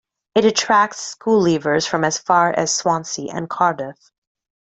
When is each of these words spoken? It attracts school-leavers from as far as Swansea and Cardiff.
It 0.33 0.45
attracts 0.45 0.99
school-leavers 0.99 1.87
from 1.87 2.03
as 2.03 2.17
far 2.17 2.51
as 2.51 2.73
Swansea 2.73 3.31
and 3.31 3.47
Cardiff. 3.47 4.09